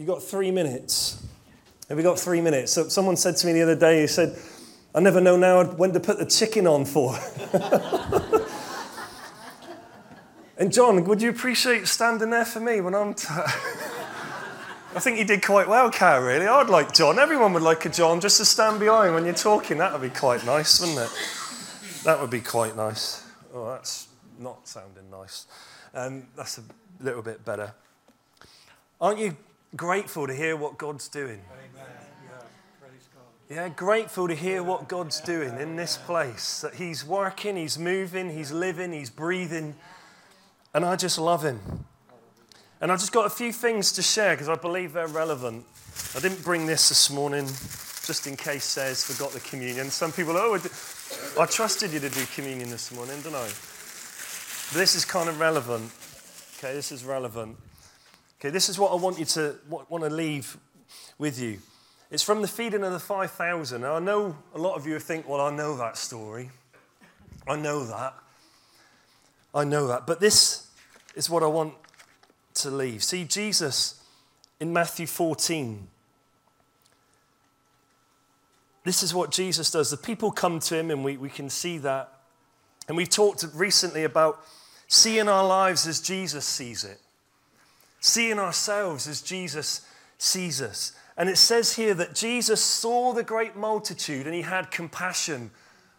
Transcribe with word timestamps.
You 0.00 0.06
got 0.06 0.22
three 0.22 0.50
minutes. 0.50 1.22
Have 1.90 1.98
we 1.98 2.02
got 2.02 2.18
three 2.18 2.40
minutes? 2.40 2.72
So 2.72 2.88
someone 2.88 3.16
said 3.16 3.36
to 3.36 3.46
me 3.46 3.52
the 3.52 3.60
other 3.60 3.76
day, 3.76 4.00
he 4.00 4.06
said, 4.06 4.34
I 4.94 5.00
never 5.00 5.20
know 5.20 5.36
now 5.36 5.62
when 5.62 5.92
to 5.92 6.00
put 6.00 6.18
the 6.18 6.24
chicken 6.24 6.66
on 6.66 6.86
for. 6.86 7.18
and 10.56 10.72
John, 10.72 11.04
would 11.04 11.20
you 11.20 11.28
appreciate 11.28 11.86
standing 11.86 12.30
there 12.30 12.46
for 12.46 12.60
me 12.60 12.80
when 12.80 12.94
I'm. 12.94 13.12
T- 13.12 13.26
I 14.94 15.00
think 15.00 15.18
you 15.18 15.26
did 15.26 15.44
quite 15.44 15.68
well, 15.68 15.90
Car, 15.90 16.24
really. 16.24 16.46
I'd 16.46 16.70
like 16.70 16.94
John. 16.94 17.18
Everyone 17.18 17.52
would 17.52 17.62
like 17.62 17.84
a 17.84 17.90
John 17.90 18.22
just 18.22 18.38
to 18.38 18.46
stand 18.46 18.80
behind 18.80 19.12
when 19.12 19.26
you're 19.26 19.34
talking. 19.34 19.76
That 19.76 19.92
would 19.92 20.00
be 20.00 20.08
quite 20.08 20.46
nice, 20.46 20.80
wouldn't 20.80 20.98
it? 20.98 21.10
That 22.04 22.18
would 22.22 22.30
be 22.30 22.40
quite 22.40 22.74
nice. 22.74 23.26
Oh, 23.52 23.68
that's 23.68 24.08
not 24.38 24.66
sounding 24.66 25.10
nice. 25.10 25.46
Um, 25.92 26.28
that's 26.36 26.56
a 26.56 26.62
little 27.00 27.20
bit 27.20 27.44
better. 27.44 27.74
Aren't 28.98 29.18
you 29.18 29.36
grateful 29.76 30.26
to 30.26 30.34
hear 30.34 30.56
what 30.56 30.78
God's 30.78 31.08
doing? 31.08 31.40
Amen. 31.52 31.86
Yeah, 33.50 33.68
grateful 33.68 34.28
to 34.28 34.34
hear 34.34 34.62
what 34.62 34.88
God's 34.88 35.20
doing 35.20 35.58
in 35.58 35.74
this 35.74 35.96
place. 35.96 36.60
That 36.60 36.74
He's 36.74 37.04
working, 37.04 37.56
He's 37.56 37.76
moving, 37.78 38.30
He's 38.30 38.52
living, 38.52 38.92
He's 38.92 39.10
breathing. 39.10 39.74
And 40.72 40.84
I 40.84 40.94
just 40.94 41.18
love 41.18 41.44
Him. 41.44 41.60
And 42.80 42.92
I've 42.92 43.00
just 43.00 43.12
got 43.12 43.26
a 43.26 43.30
few 43.30 43.52
things 43.52 43.90
to 43.92 44.02
share 44.02 44.34
because 44.34 44.48
I 44.48 44.54
believe 44.54 44.92
they're 44.92 45.08
relevant. 45.08 45.66
I 46.14 46.20
didn't 46.20 46.44
bring 46.44 46.66
this 46.66 46.88
this 46.88 47.10
morning 47.10 47.46
just 47.46 48.26
in 48.26 48.36
case 48.36 48.64
says 48.64 49.04
forgot 49.04 49.32
the 49.32 49.40
communion. 49.40 49.90
Some 49.90 50.12
people, 50.12 50.36
oh, 50.36 50.54
I 51.38 51.46
trusted 51.46 51.92
you 51.92 51.98
to 51.98 52.08
do 52.08 52.24
communion 52.34 52.70
this 52.70 52.92
morning, 52.94 53.16
didn't 53.16 53.34
I? 53.34 53.48
But 54.72 54.78
this 54.78 54.94
is 54.94 55.04
kind 55.04 55.28
of 55.28 55.40
relevant. 55.40 55.90
Okay, 56.58 56.72
this 56.72 56.92
is 56.92 57.04
relevant. 57.04 57.56
Okay, 58.40 58.48
this 58.48 58.70
is 58.70 58.78
what 58.78 58.90
I 58.90 58.94
want 58.94 59.18
you 59.18 59.26
to 59.26 59.56
want 59.68 60.02
to 60.02 60.08
leave 60.08 60.56
with 61.18 61.38
you. 61.38 61.58
It's 62.10 62.22
from 62.22 62.40
the 62.40 62.48
feeding 62.48 62.82
of 62.82 62.92
the 62.92 62.98
5,000. 62.98 63.82
Now, 63.82 63.96
I 63.96 63.98
know 64.00 64.34
a 64.54 64.58
lot 64.58 64.76
of 64.76 64.86
you 64.86 64.98
think, 64.98 65.28
well, 65.28 65.42
I 65.42 65.54
know 65.54 65.76
that 65.76 65.98
story. 65.98 66.50
I 67.46 67.56
know 67.56 67.84
that. 67.84 68.14
I 69.54 69.64
know 69.64 69.86
that. 69.88 70.06
But 70.06 70.20
this 70.20 70.68
is 71.14 71.28
what 71.28 71.42
I 71.42 71.46
want 71.46 71.74
to 72.54 72.70
leave. 72.70 73.04
See, 73.04 73.24
Jesus 73.24 74.02
in 74.58 74.72
Matthew 74.72 75.06
14, 75.06 75.86
this 78.84 79.02
is 79.02 79.14
what 79.14 79.30
Jesus 79.30 79.70
does. 79.70 79.90
The 79.90 79.96
people 79.96 80.30
come 80.30 80.60
to 80.60 80.76
him, 80.76 80.90
and 80.90 81.04
we, 81.04 81.16
we 81.16 81.28
can 81.28 81.50
see 81.50 81.78
that. 81.78 82.12
And 82.88 82.96
we've 82.96 83.08
talked 83.08 83.44
recently 83.54 84.04
about 84.04 84.42
seeing 84.88 85.28
our 85.28 85.46
lives 85.46 85.86
as 85.86 86.00
Jesus 86.00 86.44
sees 86.44 86.84
it, 86.84 86.98
seeing 88.00 88.38
ourselves 88.38 89.06
as 89.06 89.22
Jesus 89.22 89.86
sees 90.18 90.60
us. 90.60 90.92
And 91.16 91.28
it 91.28 91.36
says 91.36 91.76
here 91.76 91.94
that 91.94 92.14
Jesus 92.14 92.62
saw 92.62 93.12
the 93.12 93.22
great 93.22 93.56
multitude 93.56 94.26
and 94.26 94.34
he 94.34 94.42
had 94.42 94.70
compassion 94.70 95.50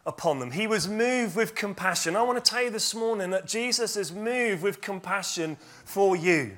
upon 0.06 0.40
them. 0.40 0.52
He 0.52 0.68
was 0.68 0.88
moved 0.88 1.36
with 1.36 1.54
compassion. 1.54 2.16
I 2.16 2.24
want 2.24 2.44
to 2.44 2.50
tell 2.50 2.64
you 2.64 2.72
this 2.72 2.96
morning 2.96 3.30
that 3.30 3.46
Jesus 3.46 3.96
is 3.96 4.12
moved 4.12 4.64
with 4.64 4.82
compassion 4.82 5.58
for 5.86 6.16
you. 6.16 6.58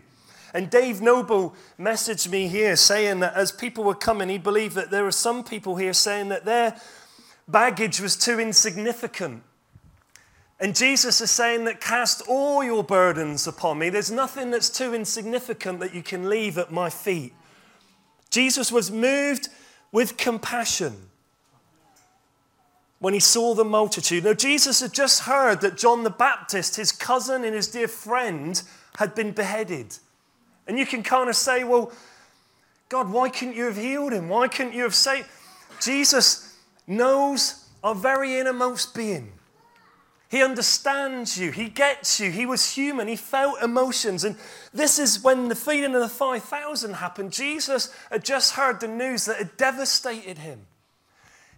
And 0.53 0.69
Dave 0.69 1.01
Noble 1.01 1.55
messaged 1.79 2.29
me 2.29 2.47
here 2.47 2.75
saying 2.75 3.19
that 3.21 3.33
as 3.33 3.51
people 3.51 3.83
were 3.83 3.95
coming, 3.95 4.29
he 4.29 4.37
believed 4.37 4.75
that 4.75 4.91
there 4.91 5.05
are 5.05 5.11
some 5.11 5.43
people 5.43 5.75
here 5.75 5.93
saying 5.93 6.29
that 6.29 6.45
their 6.45 6.79
baggage 7.47 7.99
was 7.99 8.15
too 8.15 8.39
insignificant. 8.39 9.43
And 10.59 10.75
Jesus 10.75 11.19
is 11.19 11.31
saying 11.31 11.65
that 11.65 11.81
cast 11.81 12.21
all 12.27 12.63
your 12.63 12.83
burdens 12.83 13.47
upon 13.47 13.79
me. 13.79 13.89
There's 13.89 14.11
nothing 14.11 14.51
that's 14.51 14.69
too 14.69 14.93
insignificant 14.93 15.79
that 15.79 15.93
you 15.93 16.03
can 16.03 16.29
leave 16.29 16.57
at 16.57 16.71
my 16.71 16.89
feet. 16.89 17.33
Jesus 18.29 18.71
was 18.71 18.91
moved 18.91 19.49
with 19.91 20.17
compassion 20.17 21.09
when 22.99 23.13
he 23.13 23.19
saw 23.19 23.53
the 23.53 23.65
multitude. 23.65 24.23
Now, 24.23 24.33
Jesus 24.33 24.79
had 24.79 24.93
just 24.93 25.23
heard 25.23 25.59
that 25.61 25.77
John 25.77 26.03
the 26.03 26.09
Baptist, 26.09 26.77
his 26.77 26.91
cousin 26.91 27.43
and 27.43 27.53
his 27.53 27.67
dear 27.67 27.87
friend, 27.87 28.61
had 28.97 29.13
been 29.13 29.31
beheaded. 29.31 29.97
And 30.67 30.79
you 30.79 30.85
can 30.85 31.03
kind 31.03 31.29
of 31.29 31.35
say, 31.35 31.65
well, 31.65 31.91
God, 32.87 33.11
why 33.11 33.29
couldn't 33.29 33.55
you 33.55 33.65
have 33.65 33.75
healed 33.75 34.13
him? 34.13 34.29
Why 34.29 34.47
couldn't 34.47 34.73
you 34.73 34.83
have 34.83 34.95
saved? 34.95 35.27
Jesus 35.81 36.57
knows 36.87 37.67
our 37.83 37.93
very 37.93 38.39
innermost 38.39 38.95
being. 38.95 39.33
He 40.33 40.41
understands 40.41 41.37
you. 41.37 41.51
He 41.51 41.69
gets 41.69 42.19
you. 42.19 42.31
He 42.31 42.47
was 42.47 42.71
human. 42.71 43.07
He 43.07 43.15
felt 43.15 43.61
emotions. 43.61 44.23
And 44.23 44.35
this 44.73 44.97
is 44.97 45.21
when 45.21 45.47
the 45.47 45.53
feeding 45.53 45.93
of 45.93 46.01
the 46.01 46.09
5,000 46.09 46.93
happened. 46.95 47.31
Jesus 47.31 47.93
had 48.09 48.25
just 48.25 48.53
heard 48.53 48.79
the 48.79 48.87
news 48.87 49.25
that 49.25 49.37
had 49.37 49.57
devastated 49.57 50.39
him. 50.39 50.65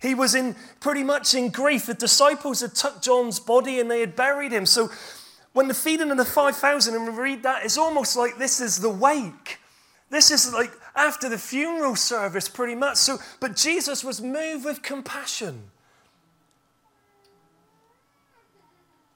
He 0.02 0.14
was 0.14 0.36
in 0.36 0.58
pretty 0.82 1.06
much 1.06 1.34
in 1.34 1.52
grief. 1.52 1.86
The 1.86 1.94
disciples 1.94 2.60
had 2.60 2.76
took 2.76 3.02
John's 3.02 3.40
body 3.40 3.80
and 3.80 3.90
they 3.90 4.02
had 4.02 4.14
buried 4.14 4.52
him. 4.52 4.66
So 4.66 4.90
when 5.54 5.70
the 5.70 5.74
feeding 5.74 6.12
of 6.12 6.18
the 6.18 6.26
5,000, 6.26 6.96
and 6.96 7.08
we 7.08 7.14
read 7.14 7.44
that, 7.44 7.64
it's 7.64 7.78
almost 7.78 8.18
like 8.18 8.38
this 8.38 8.60
is 8.60 8.80
the 8.80 8.90
wake. 8.90 9.58
This 10.10 10.32
is 10.32 10.52
like 10.52 10.74
after 10.98 11.30
the 11.30 11.38
funeral 11.38 11.96
service, 11.96 12.50
pretty 12.50 12.76
much. 12.76 12.98
So, 12.98 13.20
but 13.40 13.56
Jesus 13.56 14.04
was 14.04 14.22
moved 14.22 14.66
with 14.66 14.82
compassion. 14.82 15.72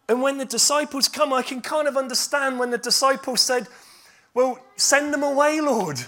And 0.10 0.24
when 0.24 0.40
the 0.40 0.46
disciples 0.46 1.08
come, 1.08 1.32
I 1.32 1.44
can 1.44 1.62
kind 1.62 1.88
of 1.88 1.96
understand 1.96 2.58
when 2.58 2.72
the 2.72 2.80
disciples 2.80 3.42
said, 3.42 3.68
Well, 4.34 4.60
send 4.76 5.14
them 5.14 5.22
away, 5.22 5.62
Lord. 5.62 6.00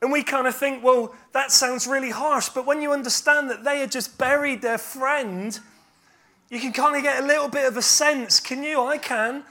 And 0.00 0.12
we 0.12 0.22
kind 0.22 0.46
of 0.46 0.54
think, 0.54 0.84
Well, 0.84 1.12
that 1.32 1.50
sounds 1.50 1.88
really 1.88 2.10
harsh. 2.10 2.50
But 2.50 2.66
when 2.66 2.80
you 2.80 2.92
understand 2.92 3.50
that 3.50 3.64
they 3.64 3.80
had 3.80 3.90
just 3.90 4.16
buried 4.16 4.62
their 4.62 4.78
friend, 4.78 5.58
you 6.50 6.60
can 6.60 6.72
kind 6.72 6.96
of 6.96 7.02
get 7.02 7.22
a 7.22 7.26
little 7.26 7.48
bit 7.48 7.66
of 7.66 7.76
a 7.76 7.82
sense, 7.82 8.38
can 8.38 8.62
you? 8.62 8.80
I 8.80 8.96
can. 8.96 9.42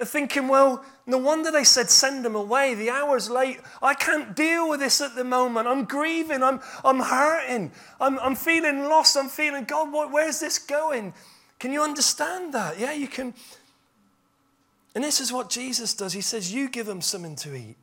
Thinking, 0.00 0.48
well, 0.48 0.84
no 1.06 1.18
wonder 1.18 1.50
they 1.50 1.64
said 1.64 1.90
send 1.90 2.24
them 2.24 2.34
away. 2.34 2.74
The 2.74 2.90
hour's 2.90 3.28
late. 3.28 3.60
I 3.82 3.94
can't 3.94 4.34
deal 4.34 4.68
with 4.68 4.80
this 4.80 5.00
at 5.00 5.14
the 5.14 5.24
moment. 5.24 5.68
I'm 5.68 5.84
grieving. 5.84 6.42
I'm, 6.42 6.60
I'm 6.84 7.00
hurting. 7.00 7.72
I'm, 8.00 8.18
I'm 8.20 8.34
feeling 8.34 8.84
lost. 8.84 9.16
I'm 9.16 9.28
feeling, 9.28 9.64
God, 9.64 9.92
what, 9.92 10.10
where's 10.10 10.40
this 10.40 10.58
going? 10.58 11.12
Can 11.62 11.72
you 11.72 11.80
understand 11.80 12.52
that? 12.54 12.80
Yeah, 12.80 12.90
you 12.90 13.06
can. 13.06 13.34
And 14.96 15.04
this 15.04 15.20
is 15.20 15.32
what 15.32 15.48
Jesus 15.48 15.94
does. 15.94 16.12
He 16.12 16.20
says, 16.20 16.52
You 16.52 16.68
give 16.68 16.86
them 16.86 17.00
something 17.00 17.36
to 17.36 17.54
eat. 17.54 17.76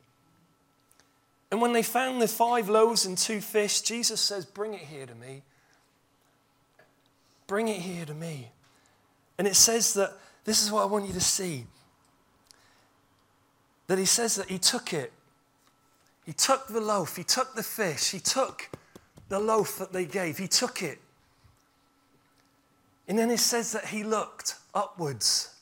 And 1.50 1.62
when 1.62 1.72
they 1.72 1.82
found 1.82 2.20
the 2.20 2.28
five 2.28 2.68
loaves 2.68 3.06
and 3.06 3.16
two 3.16 3.40
fish, 3.40 3.80
Jesus 3.80 4.20
says, 4.20 4.44
Bring 4.44 4.74
it 4.74 4.80
here 4.80 5.06
to 5.06 5.14
me. 5.14 5.40
Bring 7.46 7.68
it 7.68 7.80
here 7.80 8.04
to 8.04 8.12
me. 8.12 8.50
And 9.38 9.48
it 9.48 9.56
says 9.56 9.94
that 9.94 10.12
this 10.44 10.62
is 10.62 10.70
what 10.70 10.82
I 10.82 10.84
want 10.84 11.06
you 11.06 11.14
to 11.14 11.20
see. 11.20 11.64
That 13.86 13.96
he 13.96 14.04
says 14.04 14.34
that 14.34 14.50
he 14.50 14.58
took 14.58 14.92
it. 14.92 15.10
He 16.26 16.34
took 16.34 16.66
the 16.66 16.82
loaf, 16.82 17.16
he 17.16 17.24
took 17.24 17.54
the 17.54 17.62
fish, 17.62 18.10
he 18.10 18.20
took 18.20 18.68
the 19.30 19.38
loaf 19.40 19.78
that 19.78 19.94
they 19.94 20.04
gave, 20.04 20.36
he 20.36 20.48
took 20.48 20.82
it. 20.82 20.98
And 23.10 23.18
then 23.18 23.28
it 23.32 23.40
says 23.40 23.72
that 23.72 23.86
he 23.86 24.04
looked 24.04 24.54
upwards. 24.72 25.52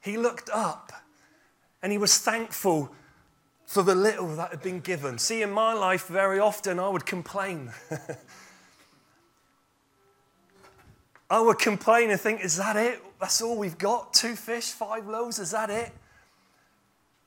He 0.00 0.16
looked 0.16 0.50
up 0.52 0.92
and 1.80 1.92
he 1.92 1.98
was 1.98 2.18
thankful 2.18 2.92
for 3.66 3.84
the 3.84 3.94
little 3.94 4.34
that 4.34 4.50
had 4.50 4.62
been 4.62 4.80
given. 4.80 5.16
See, 5.16 5.42
in 5.42 5.52
my 5.52 5.72
life, 5.72 6.08
very 6.08 6.40
often 6.40 6.80
I 6.80 6.88
would 6.88 7.06
complain. 7.06 7.70
I 11.30 11.40
would 11.40 11.60
complain 11.60 12.10
and 12.10 12.20
think, 12.20 12.44
is 12.44 12.56
that 12.56 12.74
it? 12.74 13.00
That's 13.20 13.40
all 13.40 13.56
we've 13.56 13.78
got? 13.78 14.12
Two 14.12 14.34
fish, 14.34 14.72
five 14.72 15.06
loaves, 15.06 15.38
is 15.38 15.52
that 15.52 15.70
it? 15.70 15.92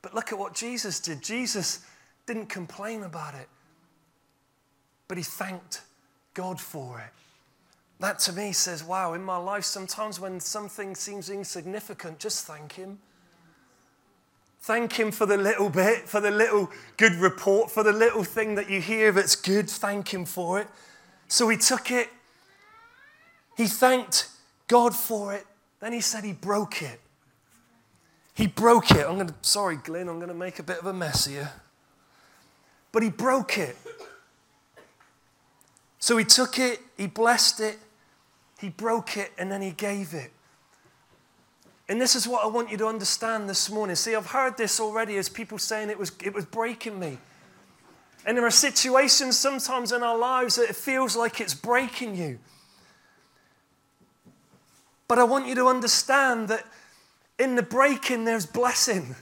But 0.02 0.12
look 0.12 0.32
at 0.32 0.38
what 0.38 0.52
Jesus 0.52 1.00
did. 1.00 1.22
Jesus 1.22 1.80
didn't 2.26 2.50
complain 2.50 3.04
about 3.04 3.36
it, 3.36 3.48
but 5.08 5.16
he 5.16 5.24
thanked 5.24 5.80
God 6.34 6.60
for 6.60 7.00
it. 7.00 7.10
That 8.00 8.18
to 8.20 8.32
me 8.32 8.52
says, 8.52 8.82
wow, 8.82 9.14
in 9.14 9.22
my 9.22 9.36
life, 9.36 9.64
sometimes 9.64 10.20
when 10.20 10.40
something 10.40 10.94
seems 10.94 11.30
insignificant, 11.30 12.18
just 12.18 12.46
thank 12.46 12.72
Him. 12.72 12.98
Thank 14.60 14.94
Him 14.94 15.10
for 15.10 15.26
the 15.26 15.36
little 15.36 15.70
bit, 15.70 16.08
for 16.08 16.20
the 16.20 16.30
little 16.30 16.70
good 16.96 17.14
report, 17.14 17.70
for 17.70 17.82
the 17.82 17.92
little 17.92 18.24
thing 18.24 18.56
that 18.56 18.68
you 18.68 18.80
hear 18.80 19.12
that's 19.12 19.36
good. 19.36 19.70
Thank 19.70 20.12
Him 20.12 20.24
for 20.24 20.60
it. 20.60 20.68
So 21.28 21.48
he 21.48 21.56
took 21.56 21.90
it 21.90 22.08
he 23.56 23.66
thanked 23.66 24.28
God 24.66 24.94
for 24.94 25.32
it. 25.34 25.46
Then 25.80 25.92
he 25.92 26.00
said 26.00 26.24
he 26.24 26.32
broke 26.32 26.82
it. 26.82 27.00
He 28.34 28.46
broke 28.46 28.90
it. 28.90 29.06
I'm 29.06 29.14
going 29.14 29.28
to, 29.28 29.34
sorry, 29.42 29.76
Glenn, 29.76 30.08
I'm 30.08 30.16
going 30.16 30.28
to 30.28 30.34
make 30.34 30.58
a 30.58 30.62
bit 30.62 30.78
of 30.78 30.86
a 30.86 30.92
mess 30.92 31.26
here. 31.26 31.52
But 32.90 33.02
he 33.02 33.10
broke 33.10 33.58
it. 33.58 33.76
So 35.98 36.16
he 36.16 36.24
took 36.24 36.58
it, 36.58 36.80
he 36.96 37.06
blessed 37.06 37.60
it, 37.60 37.78
he 38.60 38.68
broke 38.68 39.16
it, 39.16 39.32
and 39.38 39.50
then 39.50 39.62
he 39.62 39.70
gave 39.70 40.14
it. 40.14 40.32
And 41.88 42.00
this 42.00 42.16
is 42.16 42.26
what 42.26 42.44
I 42.44 42.48
want 42.48 42.70
you 42.70 42.76
to 42.78 42.86
understand 42.86 43.48
this 43.48 43.70
morning. 43.70 43.94
See, 43.96 44.14
I've 44.14 44.26
heard 44.26 44.56
this 44.56 44.80
already 44.80 45.16
as 45.16 45.28
people 45.28 45.58
saying 45.58 45.90
it 45.90 45.98
was, 45.98 46.12
it 46.22 46.32
was 46.32 46.46
breaking 46.46 46.98
me. 46.98 47.18
And 48.24 48.38
there 48.38 48.46
are 48.46 48.50
situations 48.50 49.36
sometimes 49.36 49.92
in 49.92 50.02
our 50.02 50.16
lives 50.16 50.56
that 50.56 50.70
it 50.70 50.76
feels 50.76 51.14
like 51.14 51.40
it's 51.40 51.54
breaking 51.54 52.16
you. 52.16 52.38
But 55.08 55.18
I 55.18 55.24
want 55.24 55.46
you 55.46 55.54
to 55.56 55.66
understand 55.66 56.48
that 56.48 56.66
in 57.38 57.54
the 57.54 57.62
breaking, 57.62 58.24
there's 58.24 58.46
blessing. 58.46 59.14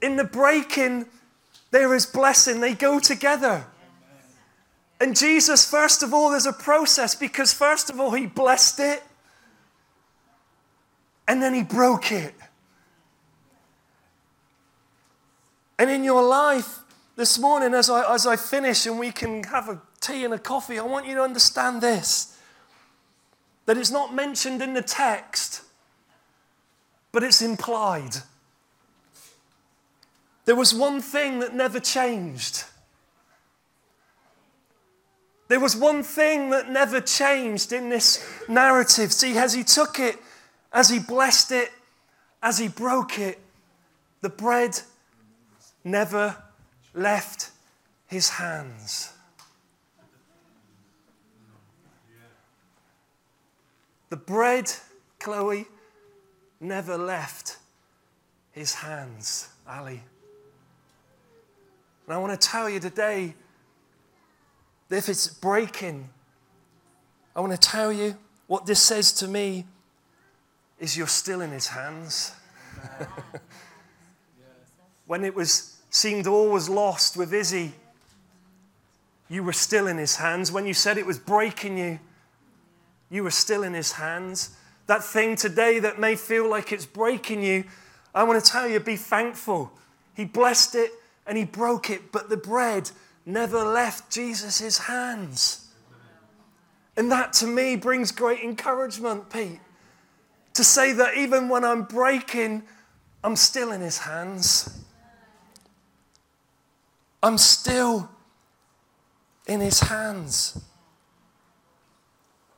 In 0.00 0.16
the 0.16 0.24
breaking, 0.24 1.06
there 1.70 1.94
is 1.94 2.06
blessing. 2.06 2.60
They 2.60 2.74
go 2.74 2.98
together. 2.98 3.66
And 5.00 5.16
Jesus, 5.16 5.68
first 5.68 6.02
of 6.02 6.14
all, 6.14 6.30
there's 6.30 6.46
a 6.46 6.52
process 6.52 7.14
because, 7.14 7.52
first 7.52 7.90
of 7.90 8.00
all, 8.00 8.12
he 8.12 8.26
blessed 8.26 8.80
it 8.80 9.02
and 11.28 11.42
then 11.42 11.52
he 11.52 11.62
broke 11.62 12.12
it. 12.12 12.34
And 15.78 15.90
in 15.90 16.04
your 16.04 16.22
life 16.22 16.78
this 17.16 17.38
morning, 17.38 17.74
as 17.74 17.90
I, 17.90 18.14
as 18.14 18.26
I 18.26 18.36
finish 18.36 18.86
and 18.86 18.98
we 18.98 19.10
can 19.10 19.44
have 19.44 19.68
a 19.68 19.80
tea 20.00 20.24
and 20.24 20.32
a 20.32 20.38
coffee, 20.38 20.78
I 20.78 20.84
want 20.84 21.06
you 21.06 21.14
to 21.16 21.22
understand 21.22 21.82
this 21.82 22.32
that 23.66 23.76
it's 23.76 23.90
not 23.90 24.14
mentioned 24.14 24.62
in 24.62 24.74
the 24.74 24.82
text, 24.82 25.62
but 27.10 27.24
it's 27.24 27.42
implied. 27.42 28.14
There 30.44 30.54
was 30.54 30.72
one 30.72 31.00
thing 31.00 31.40
that 31.40 31.52
never 31.52 31.80
changed. 31.80 32.62
There 35.48 35.60
was 35.60 35.76
one 35.76 36.02
thing 36.02 36.50
that 36.50 36.70
never 36.70 37.00
changed 37.00 37.72
in 37.72 37.88
this 37.88 38.24
narrative. 38.48 39.12
See, 39.12 39.36
as 39.38 39.54
he 39.54 39.62
took 39.62 40.00
it, 40.00 40.16
as 40.72 40.88
he 40.88 40.98
blessed 40.98 41.52
it, 41.52 41.70
as 42.42 42.58
he 42.58 42.68
broke 42.68 43.18
it, 43.18 43.40
the 44.22 44.28
bread 44.28 44.80
never 45.84 46.36
left 46.94 47.50
his 48.08 48.28
hands. 48.30 49.12
The 54.08 54.16
bread, 54.16 54.72
Chloe, 55.18 55.66
never 56.60 56.96
left 56.96 57.58
his 58.52 58.74
hands, 58.74 59.48
Ali. 59.68 60.02
And 62.06 62.14
I 62.14 62.18
want 62.18 62.40
to 62.40 62.48
tell 62.48 62.70
you 62.70 62.80
today 62.80 63.34
if 64.90 65.08
it's 65.08 65.28
breaking, 65.28 66.08
I 67.34 67.40
want 67.40 67.52
to 67.52 67.58
tell 67.58 67.92
you 67.92 68.16
what 68.46 68.66
this 68.66 68.80
says 68.80 69.12
to 69.14 69.28
me 69.28 69.66
is 70.78 70.96
you're 70.96 71.06
still 71.06 71.40
in 71.40 71.50
his 71.50 71.68
hands. 71.68 72.32
when 75.06 75.24
it 75.24 75.34
was 75.34 75.80
seemed 75.90 76.26
all 76.26 76.50
was 76.50 76.68
lost 76.68 77.16
with 77.16 77.32
Izzy, 77.32 77.72
you 79.28 79.42
were 79.42 79.52
still 79.52 79.86
in 79.86 79.96
his 79.96 80.16
hands. 80.16 80.52
When 80.52 80.66
you 80.66 80.74
said 80.74 80.98
it 80.98 81.06
was 81.06 81.18
breaking 81.18 81.78
you, 81.78 81.98
you 83.10 83.22
were 83.22 83.30
still 83.30 83.62
in 83.62 83.74
his 83.74 83.92
hands. 83.92 84.56
That 84.86 85.02
thing 85.02 85.36
today 85.36 85.78
that 85.80 85.98
may 85.98 86.14
feel 86.14 86.48
like 86.48 86.70
it's 86.70 86.86
breaking 86.86 87.42
you, 87.42 87.64
I 88.14 88.22
want 88.22 88.44
to 88.44 88.50
tell 88.50 88.68
you, 88.68 88.78
be 88.78 88.96
thankful. 88.96 89.72
He 90.14 90.24
blessed 90.24 90.74
it 90.74 90.90
and 91.26 91.36
he 91.36 91.44
broke 91.44 91.90
it, 91.90 92.12
but 92.12 92.28
the 92.28 92.36
bread 92.36 92.90
never 93.26 93.64
left 93.64 94.10
Jesus' 94.10 94.78
hands. 94.78 95.68
And 96.96 97.10
that 97.10 97.32
to 97.34 97.46
me 97.46 97.76
brings 97.76 98.12
great 98.12 98.40
encouragement, 98.40 99.28
Pete, 99.28 99.60
to 100.54 100.64
say 100.64 100.92
that 100.92 101.16
even 101.16 101.48
when 101.48 101.64
I'm 101.64 101.82
breaking, 101.82 102.62
I'm 103.22 103.36
still 103.36 103.72
in 103.72 103.82
his 103.82 103.98
hands. 103.98 104.82
I'm 107.22 107.36
still 107.36 108.08
in 109.46 109.60
his 109.60 109.80
hands. 109.80 110.62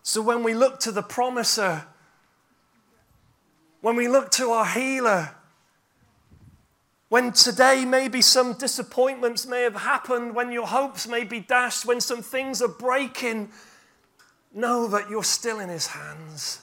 So 0.03 0.23
when 0.23 0.43
we 0.43 0.55
look 0.55 0.79
to 0.81 0.93
the 0.93 1.03
promiser, 1.03 1.85
when 3.81 3.97
we 3.97 4.09
look 4.09 4.31
to 4.33 4.51
our 4.51 4.67
healer, 4.67 5.31
when 7.09 7.33
today 7.33 7.85
maybe 7.85 8.21
some 8.21 8.53
disappointments 8.53 9.47
may 9.47 9.63
have 9.63 9.77
happened, 9.77 10.35
when 10.35 10.53
your 10.53 10.67
hopes 10.67 11.09
may 11.09 11.25
be 11.25 11.41
dashed, 11.41 11.87
when 11.87 12.01
some 12.01 12.23
things 12.23 12.61
are 12.61 12.69
breaking, 12.69 13.51
know 14.53 14.87
that 14.89 15.09
you're 15.09 15.25
still 15.25 15.59
in 15.59 15.71
His 15.71 15.87
hands. 15.87 16.61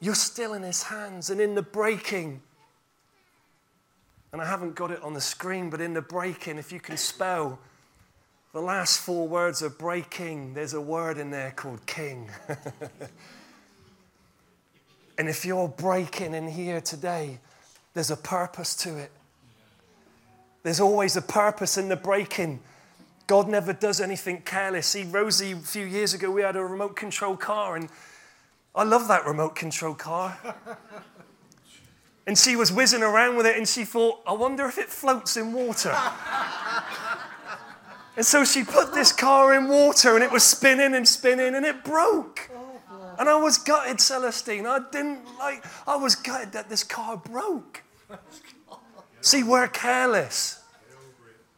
You're 0.00 0.14
still 0.14 0.54
in 0.54 0.62
His 0.62 0.84
hands, 0.84 1.28
and 1.30 1.40
in 1.40 1.54
the 1.54 1.62
breaking, 1.62 2.40
and 4.32 4.40
I 4.40 4.46
haven't 4.46 4.76
got 4.76 4.92
it 4.92 5.02
on 5.02 5.12
the 5.12 5.20
screen, 5.20 5.70
but 5.70 5.80
in 5.80 5.92
the 5.92 6.02
breaking, 6.02 6.58
if 6.58 6.70
you 6.70 6.78
can 6.78 6.96
spell 6.96 7.58
the 8.52 8.60
last 8.60 9.00
four 9.00 9.26
words 9.26 9.60
of 9.60 9.76
breaking, 9.76 10.54
there's 10.54 10.74
a 10.74 10.80
word 10.80 11.18
in 11.18 11.30
there 11.30 11.50
called 11.50 11.84
king. 11.86 12.30
and 15.20 15.28
if 15.28 15.44
you're 15.44 15.68
breaking 15.68 16.32
in 16.32 16.48
here 16.48 16.80
today, 16.80 17.40
there's 17.92 18.10
a 18.10 18.16
purpose 18.16 18.74
to 18.76 18.96
it. 18.96 19.12
There's 20.62 20.80
always 20.80 21.14
a 21.14 21.20
purpose 21.20 21.76
in 21.76 21.90
the 21.90 21.96
breaking. 21.96 22.60
God 23.26 23.46
never 23.46 23.74
does 23.74 24.00
anything 24.00 24.40
careless. 24.40 24.86
See, 24.86 25.04
Rosie, 25.04 25.52
a 25.52 25.56
few 25.56 25.84
years 25.84 26.14
ago, 26.14 26.30
we 26.30 26.40
had 26.40 26.56
a 26.56 26.64
remote 26.64 26.96
control 26.96 27.36
car, 27.36 27.76
and 27.76 27.90
I 28.74 28.84
love 28.84 29.08
that 29.08 29.26
remote 29.26 29.54
control 29.54 29.92
car. 29.92 30.38
and 32.26 32.38
she 32.38 32.56
was 32.56 32.72
whizzing 32.72 33.02
around 33.02 33.36
with 33.36 33.44
it, 33.44 33.58
and 33.58 33.68
she 33.68 33.84
thought, 33.84 34.22
I 34.26 34.32
wonder 34.32 34.64
if 34.68 34.78
it 34.78 34.88
floats 34.88 35.36
in 35.36 35.52
water. 35.52 35.94
And 38.16 38.24
so 38.24 38.44
she 38.44 38.64
put 38.64 38.94
this 38.94 39.12
car 39.12 39.54
in 39.54 39.68
water 39.68 40.14
and 40.14 40.24
it 40.24 40.30
was 40.30 40.42
spinning 40.42 40.94
and 40.94 41.06
spinning 41.06 41.54
and 41.54 41.64
it 41.64 41.84
broke. 41.84 42.50
And 43.20 43.28
I 43.28 43.36
was 43.36 43.58
gutted, 43.58 44.00
Celestine. 44.00 44.66
I 44.66 44.80
didn't 44.90 45.20
like, 45.38 45.62
I 45.86 45.96
was 45.96 46.14
gutted 46.14 46.52
that 46.52 46.70
this 46.70 46.82
car 46.82 47.18
broke. 47.18 47.82
See, 49.20 49.42
we're 49.42 49.68
careless. 49.68 50.64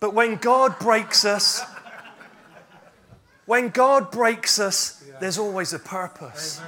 But 0.00 0.12
when 0.12 0.38
God 0.38 0.76
breaks 0.80 1.24
us, 1.24 1.62
when 3.46 3.68
God 3.68 4.10
breaks 4.10 4.58
us, 4.58 5.04
there's 5.20 5.38
always 5.38 5.72
a 5.72 5.78
purpose. 5.78 6.60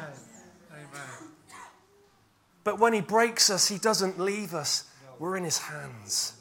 But 2.62 2.79
when 2.79 2.93
He 2.93 3.00
breaks 3.00 3.50
us, 3.50 3.67
He 3.67 3.79
doesn't 3.79 4.20
leave 4.20 4.55
us. 4.55 4.85
We're 5.19 5.36
in 5.36 5.43
His 5.43 5.58
hands. 5.58 6.34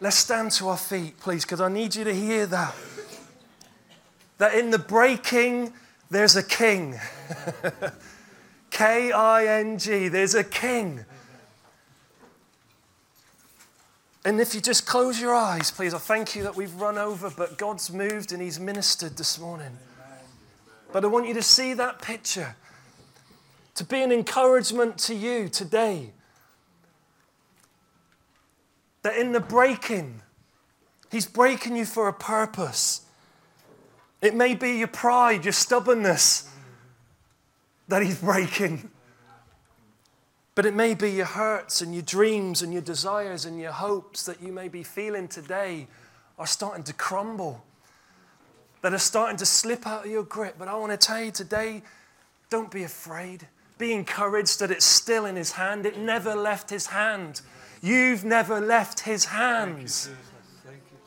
Let's 0.00 0.16
stand 0.16 0.52
to 0.52 0.68
our 0.68 0.78
feet, 0.78 1.20
please, 1.20 1.44
because 1.44 1.60
I 1.60 1.68
need 1.68 1.94
you 1.94 2.04
to 2.04 2.14
hear 2.14 2.46
that. 2.46 2.74
That 4.38 4.54
in 4.54 4.70
the 4.70 4.78
breaking, 4.78 5.74
there's 6.10 6.34
a 6.34 6.42
king. 6.42 6.98
K 8.70 9.12
I 9.12 9.46
N 9.46 9.78
G, 9.78 10.08
there's 10.08 10.34
a 10.34 10.44
king. 10.44 11.04
And 14.24 14.40
if 14.40 14.54
you 14.54 14.60
just 14.60 14.86
close 14.86 15.20
your 15.20 15.34
eyes, 15.34 15.70
please, 15.70 15.94
I 15.94 15.98
thank 15.98 16.36
you 16.36 16.44
that 16.44 16.54
we've 16.54 16.74
run 16.74 16.96
over, 16.96 17.30
but 17.36 17.58
God's 17.58 17.92
moved 17.92 18.32
and 18.32 18.40
He's 18.40 18.60
ministered 18.60 19.16
this 19.16 19.38
morning. 19.38 19.76
But 20.92 21.04
I 21.04 21.08
want 21.08 21.26
you 21.26 21.34
to 21.34 21.42
see 21.42 21.74
that 21.74 22.00
picture, 22.00 22.54
to 23.74 23.84
be 23.84 24.00
an 24.02 24.12
encouragement 24.12 24.98
to 24.98 25.14
you 25.14 25.48
today 25.48 26.12
that 29.02 29.16
in 29.16 29.32
the 29.32 29.40
breaking, 29.40 30.22
He's 31.10 31.26
breaking 31.26 31.76
you 31.76 31.84
for 31.84 32.08
a 32.08 32.12
purpose. 32.12 33.02
It 34.20 34.34
may 34.34 34.54
be 34.54 34.78
your 34.78 34.88
pride, 34.88 35.44
your 35.44 35.52
stubbornness 35.52 36.48
that 37.92 38.02
He's 38.02 38.20
breaking. 38.20 38.90
But 40.54 40.66
it 40.66 40.74
may 40.74 40.94
be 40.94 41.10
your 41.10 41.26
hurts 41.26 41.80
and 41.80 41.94
your 41.94 42.02
dreams 42.02 42.62
and 42.62 42.72
your 42.72 42.82
desires 42.82 43.44
and 43.44 43.60
your 43.60 43.72
hopes 43.72 44.24
that 44.26 44.42
you 44.42 44.52
may 44.52 44.68
be 44.68 44.82
feeling 44.82 45.28
today 45.28 45.86
are 46.38 46.46
starting 46.46 46.84
to 46.84 46.92
crumble, 46.92 47.64
that 48.82 48.92
are 48.92 48.98
starting 48.98 49.36
to 49.38 49.46
slip 49.46 49.86
out 49.86 50.04
of 50.04 50.10
your 50.10 50.24
grip. 50.24 50.56
But 50.58 50.68
I 50.68 50.74
want 50.74 50.92
to 50.92 50.98
tell 50.98 51.22
you 51.22 51.30
today 51.30 51.82
don't 52.50 52.70
be 52.70 52.82
afraid. 52.82 53.46
Be 53.78 53.92
encouraged 53.92 54.60
that 54.60 54.70
it's 54.70 54.84
still 54.84 55.24
in 55.24 55.36
His 55.36 55.52
hand, 55.52 55.86
it 55.86 55.98
never 55.98 56.34
left 56.34 56.70
His 56.70 56.88
hand. 56.88 57.40
You've 57.82 58.24
never 58.24 58.60
left 58.60 59.00
his 59.00 59.24
hands. 59.24 60.08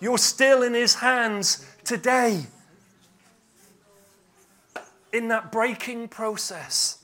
You, 0.02 0.14
are 0.14 0.18
still 0.18 0.62
in 0.62 0.74
his 0.74 0.96
hands 0.96 1.66
today. 1.86 2.48
In 5.16 5.30
that 5.30 5.50
breaking 5.50 6.10
process. 6.10 6.98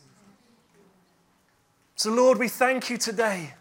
So, 1.96 2.12
Lord, 2.12 2.40
we 2.40 2.50
thank 2.50 2.90
you 2.90 2.98
today. 2.98 3.54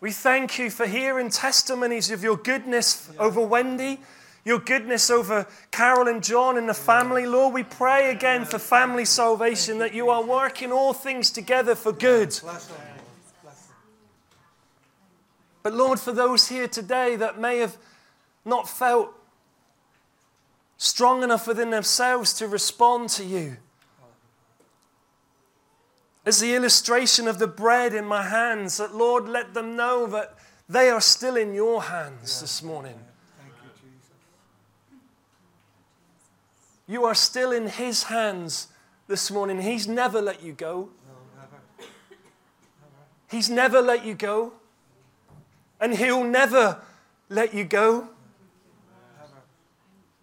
We 0.00 0.10
thank 0.10 0.58
you 0.58 0.68
for 0.68 0.86
hearing 0.86 1.30
testimonies 1.30 2.10
of 2.10 2.24
your 2.24 2.36
goodness 2.36 3.10
over 3.16 3.40
Wendy. 3.40 4.00
your 4.44 4.58
goodness 4.58 5.10
over 5.10 5.46
Carol 5.70 6.08
and 6.08 6.22
John 6.22 6.58
and 6.58 6.68
the 6.68 6.74
family. 6.74 7.26
Lord, 7.26 7.54
we 7.54 7.62
pray 7.62 8.10
again 8.10 8.44
for 8.44 8.58
family 8.58 9.04
salvation 9.04 9.78
that 9.78 9.94
you 9.94 10.10
are 10.10 10.24
working 10.24 10.72
all 10.72 10.92
things 10.92 11.30
together 11.30 11.74
for 11.74 11.92
good. 11.92 12.38
But 15.62 15.74
Lord, 15.74 16.00
for 16.00 16.12
those 16.12 16.48
here 16.48 16.66
today 16.66 17.14
that 17.16 17.38
may 17.38 17.58
have 17.58 17.76
not 18.44 18.68
felt 18.68 19.14
strong 20.82 21.22
enough 21.22 21.46
within 21.46 21.70
themselves 21.70 22.32
to 22.32 22.48
respond 22.48 23.08
to 23.08 23.24
you, 23.24 23.56
as 26.26 26.40
the 26.40 26.56
illustration 26.56 27.28
of 27.28 27.38
the 27.38 27.46
bread 27.46 27.94
in 27.94 28.04
my 28.04 28.24
hands, 28.24 28.78
that 28.78 28.92
Lord, 28.92 29.28
let 29.28 29.54
them 29.54 29.76
know 29.76 30.06
that 30.08 30.36
they 30.68 30.90
are 30.90 31.00
still 31.00 31.36
in 31.36 31.54
your 31.54 31.84
hands 31.84 32.40
this 32.40 32.64
morning. 32.64 32.98
Thank 33.38 33.52
you, 33.62 33.70
Jesus. 33.80 34.10
You 36.88 37.04
are 37.04 37.14
still 37.14 37.52
in 37.52 37.68
His 37.68 38.04
hands 38.04 38.66
this 39.06 39.30
morning. 39.30 39.62
He's 39.62 39.86
never 39.86 40.20
let 40.20 40.42
you 40.42 40.52
go. 40.52 40.90
No, 41.06 41.40
never. 41.40 41.88
He's 43.30 43.48
never 43.48 43.80
let 43.80 44.04
you 44.04 44.14
go. 44.14 44.52
And 45.80 45.94
He'll 45.94 46.24
never 46.24 46.80
let 47.28 47.54
you 47.54 47.62
go. 47.62 48.08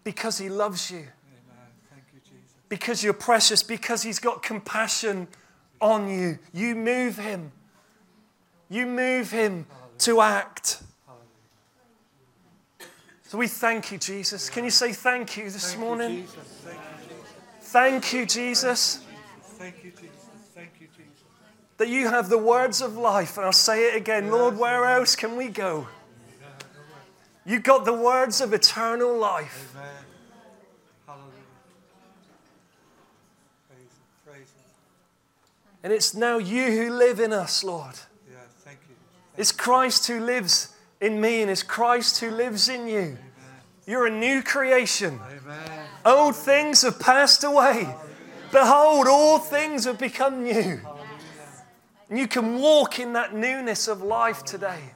Because 0.04 0.38
He 0.38 0.48
loves 0.48 0.90
you, 0.90 0.98
Amen. 0.98 1.08
Thank 1.90 2.04
you, 2.14 2.20
Jesus. 2.24 2.52
because 2.68 3.02
you're 3.04 3.12
precious, 3.12 3.62
because 3.62 4.02
He's 4.02 4.18
got 4.18 4.42
compassion 4.42 5.28
on 5.80 6.08
you. 6.08 6.38
You 6.52 6.74
move 6.74 7.16
Him. 7.18 7.52
You 8.68 8.86
move 8.86 9.30
Him 9.30 9.66
to 9.98 10.20
act. 10.20 10.82
Hallelujah. 11.06 12.90
So 13.24 13.38
we 13.38 13.48
thank 13.48 13.92
you, 13.92 13.98
Jesus. 13.98 14.50
Can 14.50 14.64
you 14.64 14.70
say 14.70 14.92
thank 14.92 15.36
you 15.36 15.44
this 15.50 15.70
Thank 15.74 15.80
morning? 15.80 16.14
you, 16.14 16.24
Thank 17.60 18.12
you, 18.12 18.26
Jesus. 18.26 19.04
Thank 19.58 19.84
you, 19.84 19.84
Jesus, 19.84 19.84
Thank 19.84 19.84
you, 19.84 19.90
Jesus. 19.92 20.10
Thank 20.54 20.70
you, 20.80 20.88
Jesus. 20.96 21.12
that 21.76 21.88
you 21.88 22.08
have 22.08 22.28
the 22.28 22.38
words 22.38 22.80
of 22.80 22.96
life. 22.96 23.36
And 23.36 23.46
I'll 23.46 23.52
say 23.52 23.92
it 23.92 23.96
again 23.96 24.30
Lord, 24.30 24.58
where 24.58 24.86
else 24.86 25.14
can 25.14 25.36
we 25.36 25.48
go? 25.48 25.86
You 27.50 27.58
got 27.58 27.84
the 27.84 27.92
words 27.92 28.40
of 28.40 28.52
eternal 28.52 29.18
life. 29.18 29.74
Amen. 29.74 29.88
Hallelujah. 31.04 31.32
Praise 33.68 33.80
Him. 33.80 34.24
Praise 34.24 34.50
Him. 34.52 34.70
And 35.82 35.92
it's 35.92 36.14
now 36.14 36.38
you 36.38 36.66
who 36.70 36.92
live 36.92 37.18
in 37.18 37.32
us, 37.32 37.64
Lord. 37.64 37.96
Yeah, 38.30 38.36
thank 38.58 38.78
you. 38.88 38.94
It's 39.36 39.50
Christ 39.50 40.06
who 40.06 40.20
lives 40.20 40.76
in 41.00 41.20
me, 41.20 41.42
and 41.42 41.50
it's 41.50 41.64
Christ 41.64 42.20
who 42.20 42.30
lives 42.30 42.68
in 42.68 42.86
you. 42.86 43.18
You're 43.84 44.06
a 44.06 44.16
new 44.16 44.44
creation. 44.44 45.18
Amen. 45.20 45.86
Old 46.06 46.36
things 46.36 46.82
have 46.82 47.00
passed 47.00 47.42
away. 47.42 47.92
Behold, 48.52 49.08
all 49.08 49.40
things 49.40 49.86
have 49.86 49.98
become 49.98 50.44
new. 50.44 50.52
Hallelujah. 50.52 51.02
And 52.10 52.16
you 52.16 52.28
can 52.28 52.60
walk 52.60 53.00
in 53.00 53.14
that 53.14 53.34
newness 53.34 53.88
of 53.88 54.02
life 54.02 54.44
today. 54.44 54.92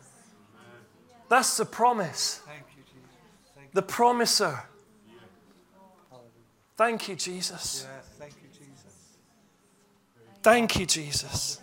That's 1.34 1.56
the 1.56 1.64
promise, 1.64 2.40
Thank 2.46 2.62
you, 2.76 2.84
the 3.72 3.82
promiser. 3.82 4.56
Thank 6.76 7.08
you, 7.08 7.16
Jesus. 7.16 7.88
Thank 8.20 8.34
you, 8.40 8.48
Jesus. 8.52 9.16
Thank 10.44 10.78
you, 10.78 10.86
Jesus. 10.86 11.60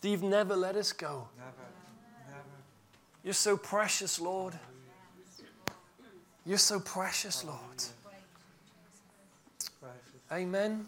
That 0.00 0.08
you've 0.08 0.24
never 0.24 0.56
let 0.56 0.74
us 0.74 0.90
go. 0.90 1.28
Never, 1.38 1.52
never. 2.26 2.42
You're 3.22 3.32
so 3.32 3.56
precious, 3.56 4.20
Lord. 4.20 4.58
You're 6.44 6.58
so 6.58 6.80
precious, 6.80 7.44
Lord. 7.44 7.84
Amen. 10.32 10.84